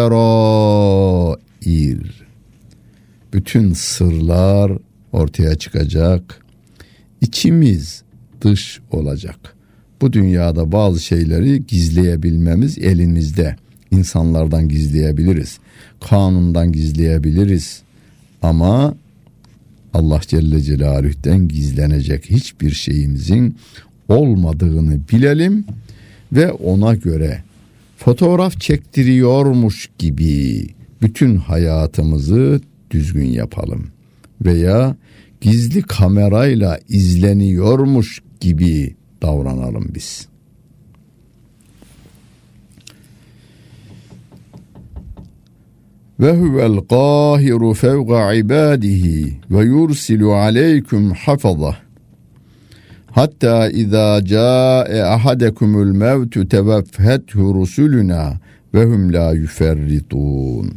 Bütün 3.33 3.73
sırlar 3.73 4.73
ortaya 5.13 5.55
çıkacak. 5.55 6.45
İçimiz 7.21 8.03
dış 8.41 8.81
olacak. 8.91 9.57
Bu 10.01 10.13
dünyada 10.13 10.73
bazı 10.73 11.01
şeyleri 11.01 11.67
gizleyebilmemiz 11.67 12.79
elimizde. 12.79 13.57
İnsanlardan 13.91 14.69
gizleyebiliriz. 14.69 15.59
Kanundan 16.01 16.73
gizleyebiliriz. 16.73 17.83
Ama 18.43 18.95
Allah 19.95 20.21
Celle 20.27 20.61
Celaluh'ten 20.63 21.49
gizlenecek 21.49 22.31
hiçbir 22.31 22.71
şeyimizin 22.71 23.57
olmadığını 24.09 25.01
bilelim 25.13 25.65
ve 26.33 26.53
ona 26.53 26.95
göre 26.95 27.43
fotoğraf 27.97 28.61
çektiriyormuş 28.61 29.91
gibi 29.99 30.67
bütün 31.03 31.37
hayatımızı 31.37 32.61
düzgün 32.91 33.29
yapalım 33.29 33.87
veya 34.45 34.97
gizli 35.41 35.83
kamerayla 35.83 36.79
izleniyormuş 36.89 38.23
gibi 38.41 38.97
davranalım 39.23 39.91
biz. 39.95 40.32
Ve 46.23 46.33
huvel 46.33 46.77
qahiru 46.77 47.75
fevqa 47.75 48.35
ibadihi 48.35 49.37
ve 49.51 49.65
yursilu 49.65 50.35
aleykum 50.35 51.11
hafaza 51.11 51.77
hatta 53.11 53.71
izâ 53.71 54.25
câe 54.25 55.03
ahadekumul 55.03 55.93
mevtu 55.93 56.49
teveffethu 56.49 57.55
rusuluna 57.55 58.41
ve 58.75 58.85
hum 58.85 59.13
la 59.13 59.33
yuferritun 59.33 60.73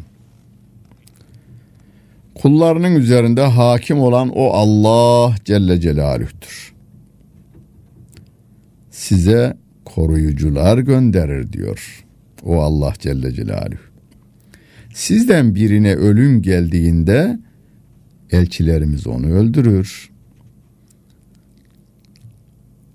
kullarının 2.35 2.95
üzerinde 2.95 3.41
hakim 3.41 3.99
olan 3.99 4.29
o 4.35 4.53
Allah 4.53 5.35
Celle 5.45 5.79
Celaluh'tür. 5.81 6.73
Size 8.89 9.57
koruyucular 9.85 10.77
gönderir 10.77 11.53
diyor 11.53 12.05
o 12.43 12.61
Allah 12.61 12.93
Celle 12.99 13.33
Celaluhu. 13.33 13.84
Sizden 14.95 15.55
birine 15.55 15.95
ölüm 15.95 16.41
geldiğinde 16.41 17.39
elçilerimiz 18.31 19.07
onu 19.07 19.27
öldürür. 19.27 20.09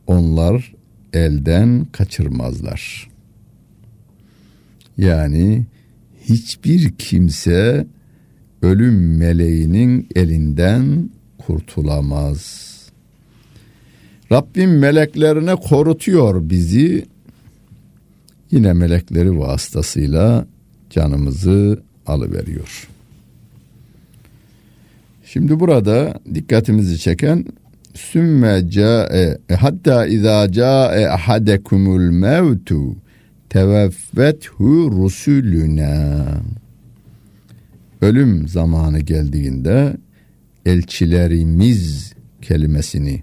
Onlar 0.07 0.75
elden 1.13 1.87
kaçırmazlar. 1.93 3.09
Yani 4.99 5.67
hiçbir 6.21 6.91
kimse 6.99 7.87
ölüm 8.63 9.17
meleğinin 9.17 10.09
elinden 10.15 11.11
kurtulamaz. 11.39 12.67
Rabbim 14.33 14.79
meleklerine 14.79 15.55
korutuyor 15.55 16.51
bizi. 16.51 17.07
Yine 18.51 18.73
melekleri 18.73 19.39
vasıtasıyla 19.39 20.47
canımızı 20.91 21.90
alıveriyor. 22.07 22.89
Şimdi 25.25 25.61
burada 25.61 26.21
dikkatimizi 26.35 26.99
çeken 26.99 27.45
sümme 27.95 28.71
ca'e 28.71 29.39
e, 29.51 29.55
hatta 29.55 30.07
izâ 30.07 30.53
ca'e 30.53 31.09
ahadekumul 31.09 32.11
mevtu 32.11 32.97
teveffethu 33.49 34.91
rusuluna 34.93 36.27
ölüm 38.01 38.49
zamanı 38.49 39.01
geldiğinde 39.01 39.97
elçilerimiz 40.67 42.13
kelimesini 42.43 43.23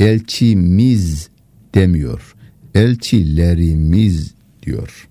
elçimiz 0.00 1.28
demiyor. 1.74 2.34
Elçilerimiz 2.74 4.34
diyor. 4.62 5.07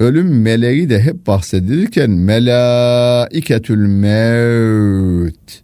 Ölüm 0.00 0.42
meleği 0.42 0.90
de 0.90 1.00
hep 1.00 1.26
bahsedilirken 1.26 2.10
melaiketül 2.10 3.86
mevt 3.86 5.60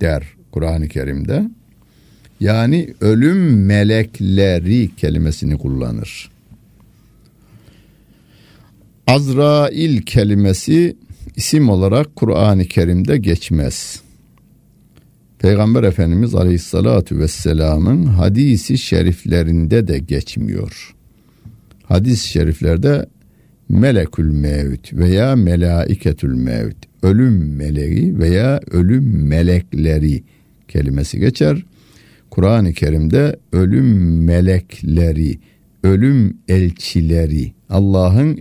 der 0.00 0.24
Kur'an-ı 0.52 0.88
Kerim'de. 0.88 1.50
Yani 2.40 2.94
ölüm 3.00 3.66
melekleri 3.66 4.90
kelimesini 4.96 5.58
kullanır. 5.58 6.30
Azrail 9.06 10.02
kelimesi 10.02 10.96
isim 11.36 11.68
olarak 11.68 12.16
Kur'an-ı 12.16 12.64
Kerim'de 12.64 13.16
geçmez. 13.16 14.00
Peygamber 15.38 15.82
Efendimiz 15.82 16.34
Aleyhisselatü 16.34 17.18
Vesselam'ın 17.18 18.04
hadisi 18.06 18.78
şeriflerinde 18.78 19.88
de 19.88 19.98
geçmiyor. 19.98 20.94
Hadis-i 21.82 22.28
şeriflerde 22.28 23.06
melekül 23.68 24.30
mevt 24.30 24.92
veya 24.92 25.36
melaiketül 25.36 26.34
mevt, 26.34 26.76
ölüm 27.02 27.56
meleği 27.56 28.18
veya 28.18 28.60
ölüm 28.70 29.26
melekleri 29.28 30.22
kelimesi 30.68 31.18
geçer. 31.18 31.64
Kur'an-ı 32.30 32.72
Kerim'de 32.72 33.36
ölüm 33.52 34.24
melekleri, 34.24 35.38
ölüm 35.82 36.36
elçileri, 36.48 37.52
Allah'ın 37.68 38.38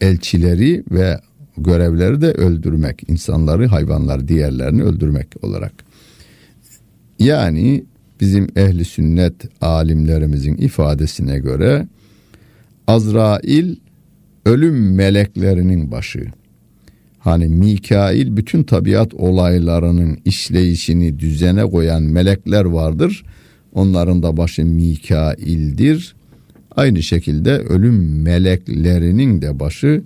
elçileri 0.00 0.84
ve 0.90 1.20
görevleri 1.56 2.20
de 2.20 2.32
öldürmek, 2.32 3.02
insanları, 3.08 3.66
hayvanları, 3.66 4.28
diğerlerini 4.28 4.82
öldürmek 4.82 5.28
olarak. 5.42 5.72
Yani 7.18 7.84
bizim 8.20 8.48
ehli 8.56 8.84
sünnet 8.84 9.34
alimlerimizin 9.60 10.56
ifadesine 10.56 11.38
göre 11.38 11.88
Azrail 12.86 13.76
ölüm 14.44 14.94
meleklerinin 14.94 15.90
başı. 15.90 16.26
Hani 17.18 17.48
Mikail 17.48 18.36
bütün 18.36 18.62
tabiat 18.62 19.14
olaylarının 19.14 20.18
işleyişini 20.24 21.18
düzene 21.18 21.62
koyan 21.64 22.02
melekler 22.02 22.64
vardır. 22.64 23.24
Onların 23.72 24.22
da 24.22 24.36
başı 24.36 24.64
Mikail'dir. 24.64 26.14
Aynı 26.76 27.02
şekilde 27.02 27.50
ölüm 27.50 28.22
meleklerinin 28.22 29.42
de 29.42 29.60
başı 29.60 30.02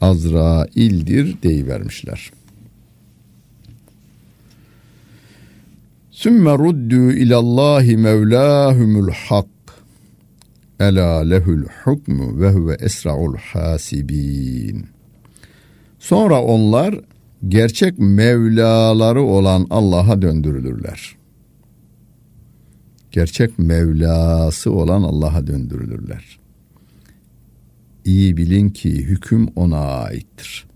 Azrail'dir 0.00 1.42
deyivermişler. 1.42 2.30
Sümme 6.10 6.52
ruddu 6.52 7.12
ilallahi 7.12 7.96
mevlahumul 7.96 9.10
hak. 9.10 9.55
Ela 10.80 11.18
lehul 11.18 11.64
hukmu 11.84 12.40
ve 12.40 12.50
huve 12.50 12.74
esra'ul 12.74 13.36
hasibin. 13.36 14.86
Sonra 15.98 16.42
onlar 16.42 17.00
gerçek 17.48 17.98
Mevlaları 17.98 19.22
olan 19.22 19.66
Allah'a 19.70 20.22
döndürülürler. 20.22 21.16
Gerçek 23.10 23.58
Mevlası 23.58 24.72
olan 24.72 25.02
Allah'a 25.02 25.46
döndürülürler. 25.46 26.38
İyi 28.04 28.36
bilin 28.36 28.70
ki 28.70 29.04
hüküm 29.04 29.48
ona 29.56 29.78
aittir. 29.78 30.66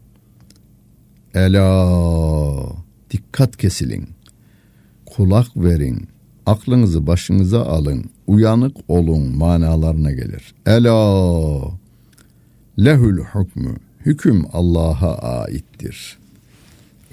Ela 1.34 2.72
dikkat 3.10 3.56
kesilin. 3.56 4.08
Kulak 5.06 5.56
verin. 5.56 6.08
Aklınızı 6.46 7.06
başınıza 7.06 7.66
alın. 7.66 8.10
Uyanık 8.30 8.76
olun 8.88 9.36
manalarına 9.36 10.12
gelir. 10.12 10.54
Ela 10.66 11.60
lehül 12.78 13.18
hükmü 13.18 13.76
hüküm 14.06 14.44
Allah'a 14.52 15.42
aittir. 15.42 16.18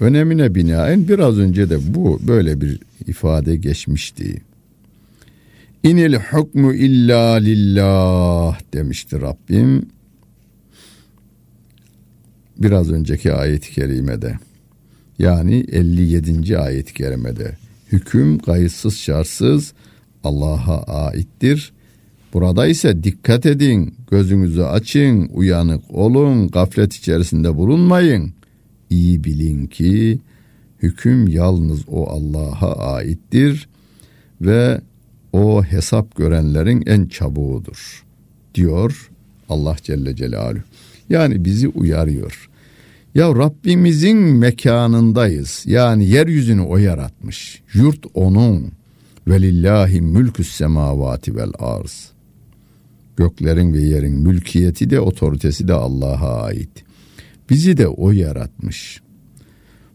Önemine 0.00 0.54
binaen 0.54 1.08
biraz 1.08 1.38
önce 1.38 1.70
de 1.70 1.94
bu 1.94 2.20
böyle 2.28 2.60
bir 2.60 2.80
ifade 3.06 3.56
geçmişti. 3.56 4.42
İnil 5.82 6.14
hukmu 6.14 6.74
illa 6.74 7.34
lillah 7.34 8.60
demişti 8.72 9.20
Rabbim. 9.20 9.86
Biraz 12.58 12.90
önceki 12.90 13.32
ayet-i 13.32 13.72
kerimede. 13.72 14.38
Yani 15.18 15.66
57. 15.72 16.58
ayet-i 16.58 16.94
kerimede. 16.94 17.56
Hüküm 17.92 18.38
kayıtsız 18.38 18.98
şartsız 18.98 19.72
Allah'a 20.28 20.82
aittir. 21.06 21.72
Burada 22.32 22.66
ise 22.66 23.04
dikkat 23.04 23.46
edin, 23.46 23.94
gözünüzü 24.10 24.62
açın, 24.62 25.30
uyanık 25.32 25.90
olun, 25.90 26.48
gaflet 26.48 26.94
içerisinde 26.94 27.56
bulunmayın. 27.56 28.32
İyi 28.90 29.24
bilin 29.24 29.66
ki 29.66 30.18
hüküm 30.82 31.28
yalnız 31.28 31.80
o 31.88 32.06
Allah'a 32.08 32.94
aittir 32.94 33.68
ve 34.40 34.80
o 35.32 35.62
hesap 35.62 36.16
görenlerin 36.16 36.82
en 36.86 37.06
çabuğudur 37.06 38.04
diyor 38.54 39.10
Allah 39.48 39.76
Celle 39.82 40.16
Celaluhu. 40.16 40.62
Yani 41.08 41.44
bizi 41.44 41.68
uyarıyor. 41.68 42.48
Ya 43.14 43.34
Rabbimizin 43.34 44.18
mekanındayız. 44.18 45.64
Yani 45.66 46.08
yeryüzünü 46.08 46.60
o 46.60 46.76
yaratmış. 46.76 47.62
Yurt 47.74 48.06
onun. 48.14 48.77
Velillahi 49.28 50.00
mülküs 50.00 50.48
semavati 50.48 51.36
vel 51.36 51.52
arz. 51.58 52.10
Göklerin 53.16 53.72
ve 53.72 53.80
yerin 53.80 54.14
mülkiyeti 54.14 54.90
de 54.90 55.00
otoritesi 55.00 55.68
de 55.68 55.72
Allah'a 55.72 56.42
ait. 56.42 56.70
Bizi 57.50 57.76
de 57.76 57.88
o 57.88 58.10
yaratmış. 58.10 59.02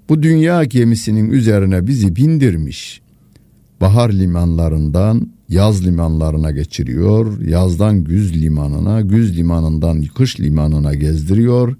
Bu 0.10 0.24
dünya 0.24 0.64
gemisinin 0.64 1.32
üzerine 1.32 1.88
bizi 1.88 2.16
bindirmiş. 2.16 3.02
Bahar 3.82 4.12
limanlarından 4.12 5.28
yaz 5.50 5.86
limanlarına 5.86 6.52
geçiriyor. 6.52 7.42
Yazdan 7.42 8.04
güz 8.04 8.42
limanına, 8.42 9.02
güz 9.02 9.38
limanından 9.38 10.04
kış 10.04 10.40
limanına 10.40 10.94
gezdiriyor. 10.94 11.76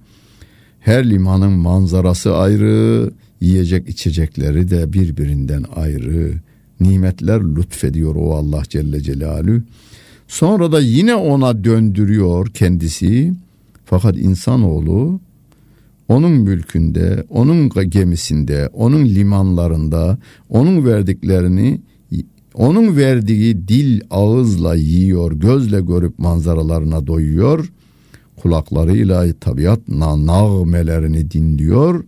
Her 0.80 1.10
limanın 1.10 1.52
manzarası 1.52 2.36
ayrı, 2.36 3.12
yiyecek 3.42 3.90
içecekleri 3.90 4.70
de 4.70 4.94
birbirinden 4.94 5.64
ayrı. 5.76 6.34
Nimetler 6.84 7.42
lütfediyor 7.42 8.16
o 8.16 8.36
Allah 8.36 8.64
Celle 8.70 9.02
Celaluhu. 9.02 9.62
Sonra 10.28 10.72
da 10.72 10.80
yine 10.80 11.16
ona 11.16 11.64
döndürüyor 11.64 12.48
kendisi. 12.48 13.34
Fakat 13.86 14.18
insanoğlu 14.18 15.20
onun 16.08 16.32
mülkünde, 16.32 17.26
onun 17.30 17.70
gemisinde, 17.70 18.70
onun 18.74 19.06
limanlarında, 19.06 20.18
onun 20.50 20.86
verdiklerini, 20.86 21.82
onun 22.54 22.98
verdiği 22.98 23.68
dil 23.68 24.02
ağızla 24.12 24.76
yiyor, 24.76 25.32
gözle 25.32 25.82
görüp 25.82 26.20
manzaralarına 26.20 27.08
doyuyor, 27.08 27.72
kulaklarıyla 28.42 29.34
tabiat 29.34 29.80
nağmelerini 29.88 31.32
dinliyor 31.32 32.04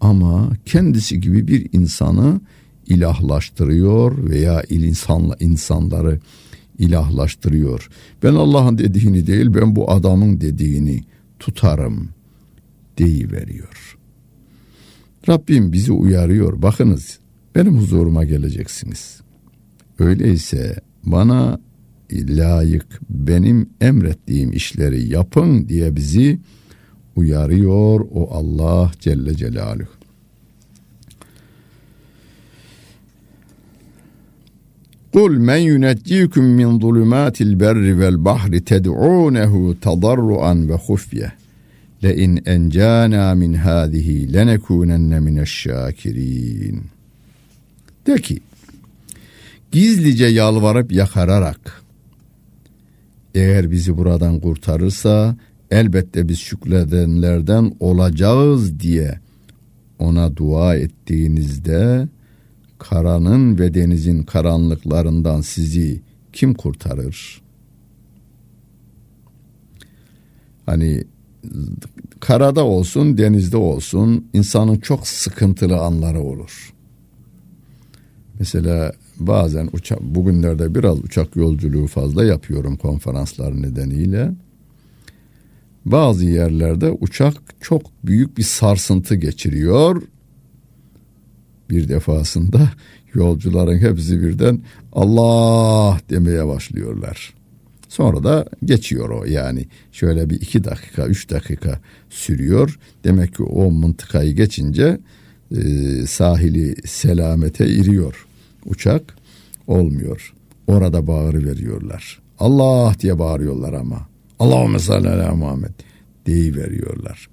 ama 0.00 0.50
kendisi 0.66 1.20
gibi 1.20 1.48
bir 1.48 1.68
insanı 1.72 2.40
ilahlaştırıyor 2.88 4.30
veya 4.30 4.62
insanla 4.68 5.36
insanları 5.40 6.20
ilahlaştırıyor. 6.78 7.88
Ben 8.22 8.34
Allah'ın 8.34 8.78
dediğini 8.78 9.26
değil 9.26 9.54
ben 9.54 9.76
bu 9.76 9.90
adamın 9.90 10.40
dediğini 10.40 11.04
tutarım 11.38 12.08
veriyor. 13.00 13.98
Rabbim 15.28 15.72
bizi 15.72 15.92
uyarıyor. 15.92 16.62
Bakınız 16.62 17.18
benim 17.54 17.78
huzuruma 17.78 18.24
geleceksiniz. 18.24 19.20
Öyleyse 19.98 20.76
bana 21.04 21.60
layık 22.12 23.00
benim 23.10 23.70
emrettiğim 23.80 24.52
işleri 24.52 25.12
yapın 25.12 25.68
diye 25.68 25.96
bizi 25.96 26.38
uyarıyor 27.16 28.00
o 28.12 28.30
Allah 28.34 28.92
Celle 29.00 29.34
Celaluhu. 29.34 29.97
Kul 35.12 35.38
men 35.38 35.56
yuneccikum 35.56 36.44
min 36.44 36.80
zulumatil 36.80 37.60
berri 37.60 37.98
vel 38.00 38.24
bahri 38.24 38.64
ted'unehu 38.64 39.80
tadarruan 39.80 40.68
ve 40.68 40.74
hufye. 40.74 41.32
Le 42.02 42.16
in 42.16 42.42
encana 42.46 43.34
min 43.34 43.54
hadihi 43.54 44.32
lenekunenne 44.32 45.20
mineşşakirin. 45.20 46.82
De 48.06 48.16
ki 48.16 48.38
gizlice 49.72 50.26
yalvarıp 50.26 50.92
yakararak 50.92 51.82
eğer 53.34 53.70
bizi 53.70 53.96
buradan 53.96 54.40
kurtarırsa 54.40 55.36
elbette 55.70 56.28
biz 56.28 56.38
şükredenlerden 56.38 57.72
olacağız 57.80 58.80
diye 58.80 59.18
ona 59.98 60.36
dua 60.36 60.76
ettiğinizde 60.76 62.08
karanın 62.78 63.58
ve 63.58 63.74
denizin 63.74 64.22
karanlıklarından 64.22 65.40
sizi 65.40 66.02
kim 66.32 66.54
kurtarır? 66.54 67.42
Hani 70.66 71.04
karada 72.20 72.64
olsun, 72.64 73.18
denizde 73.18 73.56
olsun 73.56 74.26
insanın 74.32 74.78
çok 74.78 75.06
sıkıntılı 75.06 75.78
anları 75.78 76.20
olur. 76.20 76.74
Mesela 78.38 78.92
bazen 79.20 79.68
uçak 79.72 80.02
bugünlerde 80.02 80.74
biraz 80.74 80.98
uçak 80.98 81.36
yolculuğu 81.36 81.86
fazla 81.86 82.24
yapıyorum 82.24 82.76
konferanslar 82.76 83.62
nedeniyle. 83.62 84.30
Bazı 85.84 86.24
yerlerde 86.24 86.90
uçak 86.90 87.34
çok 87.60 87.82
büyük 88.04 88.38
bir 88.38 88.42
sarsıntı 88.42 89.14
geçiriyor. 89.14 90.02
Bir 91.70 91.88
defasında 91.88 92.70
yolcuların 93.14 93.78
hepsi 93.78 94.22
birden 94.22 94.60
Allah 94.92 95.98
demeye 96.10 96.46
başlıyorlar. 96.46 97.34
Sonra 97.88 98.24
da 98.24 98.46
geçiyor 98.64 99.10
o 99.10 99.24
yani 99.24 99.66
şöyle 99.92 100.30
bir 100.30 100.40
iki 100.40 100.64
dakika 100.64 101.06
üç 101.06 101.30
dakika 101.30 101.80
sürüyor. 102.10 102.78
Demek 103.04 103.34
ki 103.34 103.42
o 103.42 103.70
mıntıkayı 103.70 104.32
geçince 104.32 104.98
e, 105.56 105.60
sahili 106.06 106.88
selamete 106.88 107.66
iriyor 107.66 108.26
uçak 108.66 109.14
olmuyor. 109.66 110.34
Orada 110.66 111.06
bağırı 111.06 111.46
veriyorlar. 111.46 112.20
Allah 112.38 112.94
diye 113.00 113.18
bağırıyorlar 113.18 113.72
ama. 113.72 114.08
Allahümme 114.38 114.78
salli 114.78 115.08
ala 115.08 115.34
Muhammed 115.34 115.74
deyi 116.26 116.56
veriyorlar. 116.56 117.28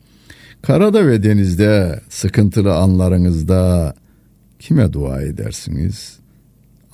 Karada 0.62 1.08
ve 1.08 1.24
denizde 1.24 2.02
sıkıntılı 2.10 2.76
anlarınızda 2.76 3.94
kime 4.66 4.94
dua 4.94 5.22
edersiniz? 5.22 6.20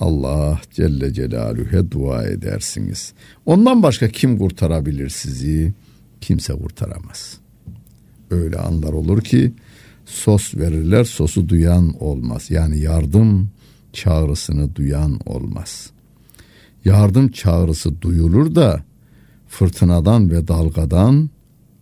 Allah 0.00 0.60
Celle 0.70 1.12
Celaluhu'ya 1.12 1.90
dua 1.90 2.24
edersiniz. 2.24 3.12
Ondan 3.46 3.82
başka 3.82 4.08
kim 4.08 4.38
kurtarabilir 4.38 5.08
sizi? 5.08 5.72
Kimse 6.20 6.52
kurtaramaz. 6.52 7.38
Öyle 8.30 8.58
anlar 8.58 8.92
olur 8.92 9.20
ki 9.20 9.52
sos 10.04 10.54
verirler, 10.54 11.04
sosu 11.04 11.48
duyan 11.48 12.02
olmaz. 12.02 12.50
Yani 12.50 12.78
yardım 12.78 13.50
çağrısını 13.92 14.74
duyan 14.74 15.20
olmaz. 15.26 15.90
Yardım 16.84 17.28
çağrısı 17.28 18.00
duyulur 18.00 18.54
da 18.54 18.84
fırtınadan 19.48 20.30
ve 20.30 20.48
dalgadan 20.48 21.30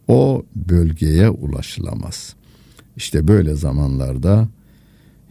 o 0.09 0.43
bölgeye 0.57 1.31
ulaşılamaz. 1.31 2.35
İşte 2.97 3.29
böyle 3.29 3.55
zamanlarda 3.55 4.49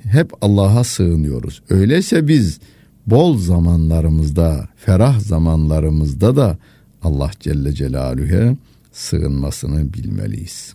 hep 0.03 0.31
Allah'a 0.41 0.83
sığınıyoruz. 0.83 1.61
Öyleyse 1.69 2.27
biz 2.27 2.59
bol 3.07 3.37
zamanlarımızda, 3.37 4.69
ferah 4.75 5.19
zamanlarımızda 5.19 6.35
da 6.35 6.57
Allah 7.03 7.31
Celle 7.39 7.73
Celaluhu'ya 7.73 8.55
sığınmasını 8.91 9.93
bilmeliyiz. 9.93 10.73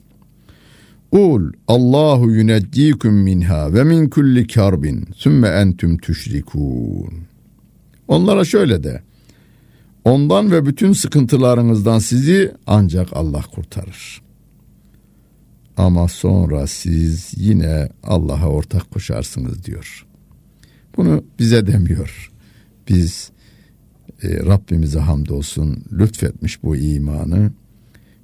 Ul 1.12 1.52
Allahu 1.68 2.30
yuneccikum 2.30 3.14
minha 3.14 3.74
ve 3.74 3.84
min 3.84 4.08
kulli 4.08 4.46
karbin 4.46 5.08
sümme 5.16 5.48
entüm 5.48 5.98
tüşrikun. 5.98 7.14
Onlara 8.08 8.44
şöyle 8.44 8.84
de. 8.84 9.02
Ondan 10.04 10.50
ve 10.50 10.66
bütün 10.66 10.92
sıkıntılarınızdan 10.92 11.98
sizi 11.98 12.52
ancak 12.66 13.08
Allah 13.12 13.42
kurtarır. 13.54 14.23
Ama 15.76 16.08
sonra 16.08 16.66
siz 16.66 17.32
yine 17.36 17.88
Allah'a 18.02 18.48
ortak 18.48 18.90
koşarsınız 18.90 19.64
diyor. 19.64 20.06
Bunu 20.96 21.24
bize 21.38 21.66
demiyor. 21.66 22.32
Biz 22.88 23.30
e, 24.22 24.28
Rabbimize 24.28 24.98
hamdolsun 24.98 25.84
lütfetmiş 25.92 26.62
bu 26.62 26.76
imanı 26.76 27.52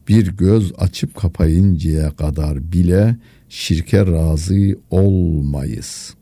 bir 0.08 0.26
göz 0.26 0.72
açıp 0.78 1.14
kapayıncaya 1.14 2.10
kadar 2.10 2.72
bile 2.72 3.16
şirke 3.48 4.06
razı 4.06 4.76
olmayız. 4.90 6.14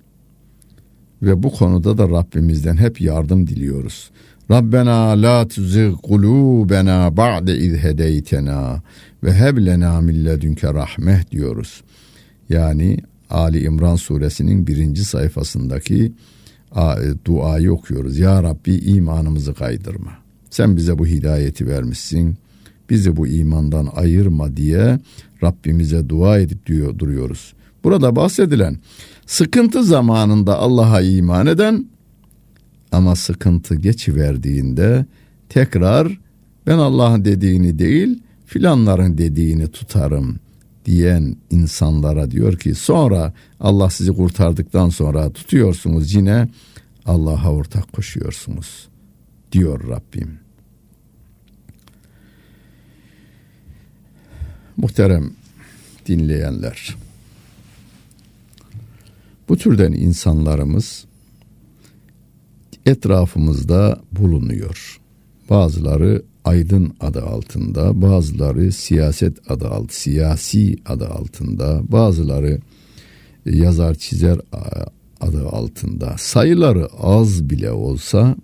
Ve 1.22 1.42
bu 1.42 1.52
konuda 1.52 1.98
da 1.98 2.08
Rabbimizden 2.08 2.76
hep 2.76 3.00
yardım 3.00 3.46
diliyoruz. 3.46 4.10
Rabbena 4.50 5.22
la 5.22 5.48
tuzigh 5.48 5.92
kulubena 6.02 7.16
ba'de 7.16 7.58
iz 7.58 7.74
hedeytena 7.76 8.82
ve 9.24 9.32
heb 9.32 9.66
lena 9.66 10.00
min 10.00 10.24
ledunke 10.24 10.74
rahmeh 10.74 11.30
diyoruz. 11.30 11.82
Yani 12.48 12.98
Ali 13.30 13.62
İmran 13.64 13.96
suresinin 13.96 14.66
birinci 14.66 15.04
sayfasındaki 15.04 16.12
duayı 17.24 17.72
okuyoruz. 17.72 18.18
Ya 18.18 18.42
Rabbi 18.42 18.74
imanımızı 18.74 19.54
kaydırma. 19.54 20.12
Sen 20.50 20.76
bize 20.76 20.98
bu 20.98 21.06
hidayeti 21.06 21.66
vermişsin 21.66 22.36
bizi 22.90 23.16
bu 23.16 23.26
imandan 23.26 23.88
ayırma 23.96 24.56
diye 24.56 24.98
Rabbimize 25.42 26.08
dua 26.08 26.38
edip 26.38 26.66
duruyoruz. 26.98 27.54
Burada 27.84 28.16
bahsedilen 28.16 28.76
sıkıntı 29.26 29.84
zamanında 29.84 30.58
Allah'a 30.58 31.00
iman 31.00 31.46
eden 31.46 31.86
ama 32.92 33.16
sıkıntı 33.16 33.74
geçiverdiğinde 33.74 35.06
tekrar 35.48 36.18
ben 36.66 36.78
Allah'ın 36.78 37.24
dediğini 37.24 37.78
değil 37.78 38.22
filanların 38.46 39.18
dediğini 39.18 39.68
tutarım 39.68 40.36
diyen 40.84 41.36
insanlara 41.50 42.30
diyor 42.30 42.58
ki 42.58 42.74
sonra 42.74 43.32
Allah 43.60 43.90
sizi 43.90 44.12
kurtardıktan 44.12 44.88
sonra 44.88 45.32
tutuyorsunuz 45.32 46.14
yine 46.14 46.48
Allah'a 47.06 47.52
ortak 47.52 47.92
koşuyorsunuz 47.92 48.88
diyor 49.52 49.88
Rabbim. 49.88 50.38
Muhterem 54.76 55.30
dinleyenler. 56.06 56.96
Bu 59.48 59.56
türden 59.56 59.92
insanlarımız 59.92 61.04
etrafımızda 62.88 64.00
bulunuyor. 64.12 65.00
Bazıları 65.50 66.22
aydın 66.44 66.92
adı 67.00 67.22
altında, 67.22 68.02
bazıları 68.02 68.72
siyaset 68.72 69.50
adı 69.50 69.68
altında, 69.68 69.92
siyasi 69.92 70.76
adı 70.86 71.08
altında, 71.08 71.92
bazıları 71.92 72.60
yazar 73.44 73.94
çizer 73.94 74.38
adı 75.20 75.48
altında. 75.48 76.14
Sayıları 76.18 76.88
az 77.02 77.50
bile 77.50 77.70
olsa 77.70 78.36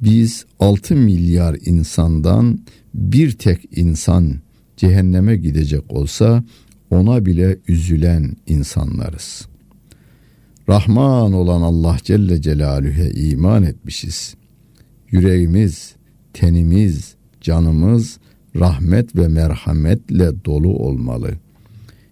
biz 0.00 0.44
6 0.58 0.96
milyar 0.96 1.56
insandan 1.64 2.60
bir 2.94 3.32
tek 3.32 3.78
insan 3.78 4.34
cehenneme 4.76 5.36
gidecek 5.36 5.82
olsa 5.88 6.44
ona 6.90 7.26
bile 7.26 7.58
üzülen 7.68 8.36
insanlarız. 8.46 9.49
Rahman 10.70 11.32
olan 11.32 11.62
Allah 11.62 11.96
Celle 12.02 12.42
Celaluhu'ya 12.42 13.10
iman 13.10 13.62
etmişiz. 13.62 14.34
Yüreğimiz, 15.10 15.94
tenimiz, 16.32 17.14
canımız 17.40 18.18
rahmet 18.56 19.16
ve 19.16 19.28
merhametle 19.28 20.44
dolu 20.44 20.68
olmalı. 20.68 21.30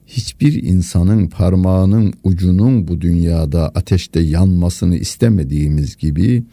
Hiçbir 0.06 0.62
insanın 0.62 1.26
parmağının 1.26 2.12
ucunun 2.24 2.88
bu 2.88 3.00
dünyada 3.00 3.68
ateşte 3.68 4.20
yanmasını 4.20 4.96
istemediğimiz 4.96 5.96
gibi 5.96 6.44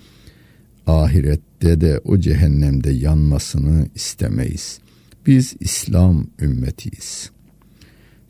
ahirette 0.88 1.82
de 1.82 2.02
o 2.06 2.18
cehennemde 2.18 2.92
yanmasını 2.92 3.88
istemeyiz. 3.96 4.80
Biz 5.28 5.56
İslam 5.60 6.28
ümmetiyiz. 6.42 7.32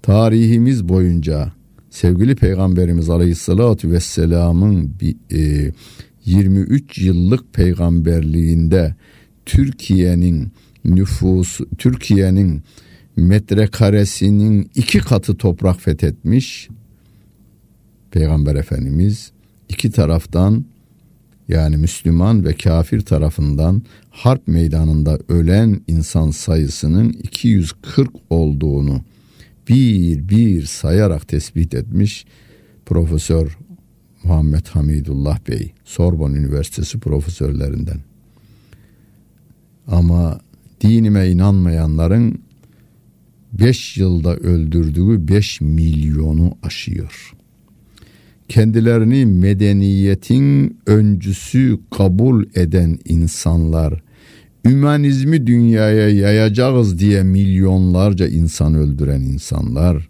Tarihimiz 0.01 0.89
boyunca 0.89 1.51
sevgili 1.95 2.35
Peygamberimiz 2.35 3.09
Aleyhisselatü 3.09 3.91
Vesselam'ın 3.91 4.91
23 6.25 6.97
e, 6.99 7.03
yıllık 7.05 7.53
peygamberliğinde 7.53 8.95
Türkiye'nin 9.45 10.51
nüfusu, 10.85 11.67
Türkiye'nin 11.77 12.63
metrekaresinin 13.15 14.71
iki 14.75 14.99
katı 14.99 15.37
toprak 15.37 15.81
fethetmiş. 15.81 16.69
Peygamber 18.11 18.55
Efendimiz 18.55 19.31
iki 19.69 19.91
taraftan 19.91 20.65
yani 21.47 21.77
Müslüman 21.77 22.45
ve 22.45 22.53
kafir 22.53 23.01
tarafından 23.01 23.81
harp 24.09 24.47
meydanında 24.47 25.19
ölen 25.29 25.81
insan 25.87 26.31
sayısının 26.31 27.09
240 27.09 28.09
olduğunu 28.29 29.01
bir 29.69 30.29
bir 30.29 30.63
sayarak 30.63 31.27
tespit 31.27 31.73
etmiş 31.73 32.25
Profesör 32.85 33.57
Muhammed 34.23 34.65
Hamidullah 34.67 35.39
Bey, 35.47 35.73
Sorbon 35.85 36.33
Üniversitesi 36.33 36.99
profesörlerinden. 36.99 37.99
Ama 39.87 40.39
dinime 40.81 41.27
inanmayanların 41.27 42.41
5 43.53 43.97
yılda 43.97 44.35
öldürdüğü 44.35 45.27
5 45.27 45.61
milyonu 45.61 46.57
aşıyor. 46.63 47.33
Kendilerini 48.49 49.25
medeniyetin 49.25 50.77
öncüsü 50.85 51.79
kabul 51.91 52.45
eden 52.55 52.99
insanlar, 53.05 54.01
ümanizmi 54.65 55.47
dünyaya 55.47 56.09
yayacağız 56.09 56.99
diye 56.99 57.23
milyonlarca 57.23 58.27
insan 58.27 58.75
öldüren 58.75 59.21
insanlar, 59.21 60.09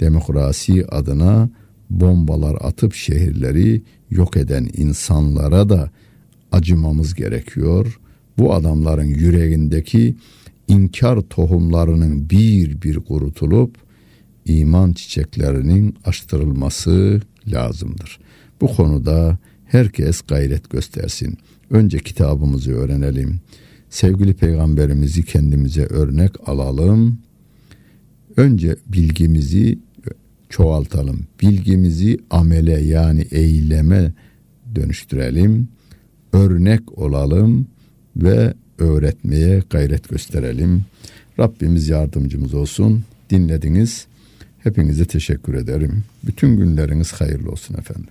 demokrasi 0.00 0.86
adına 0.86 1.50
bombalar 1.90 2.56
atıp 2.60 2.94
şehirleri 2.94 3.82
yok 4.10 4.36
eden 4.36 4.68
insanlara 4.76 5.68
da 5.68 5.90
acımamız 6.52 7.14
gerekiyor. 7.14 8.00
Bu 8.38 8.54
adamların 8.54 9.04
yüreğindeki 9.04 10.16
inkar 10.68 11.20
tohumlarının 11.20 12.30
bir 12.30 12.82
bir 12.82 12.96
kurutulup 12.96 13.76
iman 14.44 14.92
çiçeklerinin 14.92 15.96
açtırılması 16.04 17.20
lazımdır. 17.46 18.20
Bu 18.60 18.66
konuda 18.66 19.38
herkes 19.64 20.20
gayret 20.20 20.70
göstersin. 20.70 21.38
Önce 21.70 21.98
kitabımızı 21.98 22.72
öğrenelim. 22.72 23.40
Sevgili 23.90 24.34
peygamberimizi 24.34 25.24
kendimize 25.24 25.84
örnek 25.84 26.48
alalım. 26.48 27.18
Önce 28.36 28.76
bilgimizi 28.86 29.78
çoğaltalım. 30.48 31.20
Bilgimizi 31.42 32.18
amele 32.30 32.80
yani 32.80 33.26
eyleme 33.30 34.12
dönüştürelim. 34.74 35.68
Örnek 36.32 36.98
olalım 36.98 37.66
ve 38.16 38.54
öğretmeye 38.78 39.62
gayret 39.70 40.08
gösterelim. 40.08 40.82
Rabbimiz 41.38 41.88
yardımcımız 41.88 42.54
olsun. 42.54 43.04
Dinlediniz. 43.30 44.06
Hepinize 44.58 45.04
teşekkür 45.04 45.54
ederim. 45.54 46.04
Bütün 46.26 46.56
günleriniz 46.56 47.12
hayırlı 47.12 47.50
olsun 47.50 47.74
efendim. 47.74 48.08